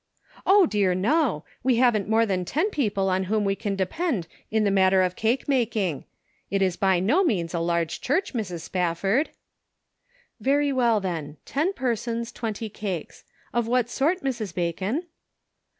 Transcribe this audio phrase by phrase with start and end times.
[0.47, 1.45] "Oh, dear, no!
[1.61, 5.15] We haven't more than ten people on whom we can depend in the matter of
[5.15, 6.05] cake making.
[6.49, 8.61] It is by no means a large church, Mrs.
[8.61, 9.29] Spafford.""
[10.49, 10.99] Very well;
[11.45, 13.25] ten persons, twenty cakes.
[13.53, 14.55] Of what sort, Mrs.
[14.55, 15.03] Bacon?"